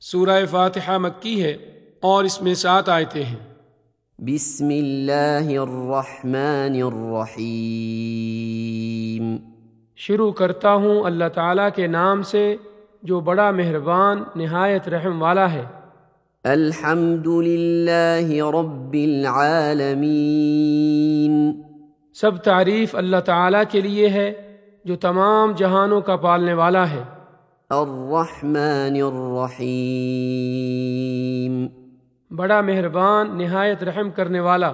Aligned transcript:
سورہ 0.00 0.44
فاتحہ 0.50 0.98
مکی 0.98 1.42
ہے 1.42 1.56
اور 2.00 2.24
اس 2.24 2.42
میں 2.42 2.54
سات 2.54 2.88
آیتیں 2.88 3.22
ہیں۔ 3.22 3.36
بسم 4.18 4.68
اللہ 4.68 5.48
الرحمن 5.48 6.82
الرحیم۔ 6.82 9.36
شروع 9.96 10.32
کرتا 10.32 10.74
ہوں 10.74 11.02
اللہ 11.02 11.24
تعالیٰ 11.34 11.68
کے 11.74 11.86
نام 11.86 12.22
سے 12.22 12.56
جو 13.02 13.20
بڑا 13.20 13.50
مہربان 13.50 14.22
نہایت 14.36 14.88
رحم 14.88 15.22
والا 15.22 15.52
ہے۔ 15.52 15.64
الحمد 16.44 17.26
للہ 17.26 18.50
رب 18.50 18.92
العالمین۔ 18.92 21.62
سب 22.14 22.36
تعریف 22.36 22.96
اللہ 22.96 23.16
تعالیٰ 23.16 23.62
کے 23.70 23.80
لیے 23.80 24.08
ہے 24.08 24.56
جو 24.84 24.96
تمام 24.96 25.52
جہانوں 25.52 26.00
کا 26.00 26.16
پالنے 26.16 26.52
والا 26.52 26.90
ہے۔ 26.90 27.02
الرحمن 27.74 28.94
الرحیم۔ 28.94 31.66
بڑا 32.36 32.60
مہربان 32.60 33.38
نہایت 33.38 33.82
رحم 33.82 34.10
کرنے 34.10 34.40
والا۔ 34.40 34.72